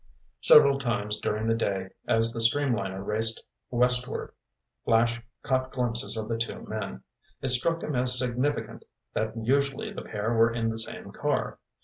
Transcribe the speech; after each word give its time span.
Several 0.41 0.79
times 0.79 1.19
during 1.19 1.47
the 1.47 1.55
day 1.55 1.89
as 2.07 2.31
the 2.33 2.39
streamliner 2.39 3.05
raced 3.05 3.45
westward, 3.69 4.33
Flash 4.83 5.21
caught 5.43 5.69
glimpses 5.69 6.17
of 6.17 6.27
the 6.27 6.39
two 6.39 6.65
men. 6.67 7.03
It 7.43 7.49
struck 7.49 7.83
him 7.83 7.95
as 7.95 8.17
significant 8.17 8.83
that 9.13 9.37
usually 9.37 9.93
the 9.93 10.01
pair 10.01 10.33
were 10.33 10.51
in 10.51 10.69
the 10.69 10.79
same 10.79 11.11
car. 11.11 11.59